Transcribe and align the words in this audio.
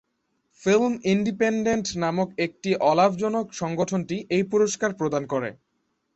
Film 0.61 0.93
Independent 1.13 1.87
নামক 2.03 2.29
একটি 2.45 2.69
অলাভজনক 2.91 3.47
সংগঠনটি 3.53 4.17
এই 4.35 4.43
পুরস্কার 4.51 4.91
প্রদান 4.99 5.23
করে। 5.33 5.49